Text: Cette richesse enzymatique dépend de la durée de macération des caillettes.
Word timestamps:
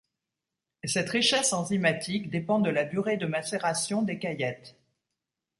Cette 0.83 1.11
richesse 1.11 1.53
enzymatique 1.53 2.31
dépend 2.31 2.57
de 2.59 2.71
la 2.71 2.85
durée 2.85 3.17
de 3.17 3.27
macération 3.27 4.01
des 4.01 4.17
caillettes. 4.17 4.75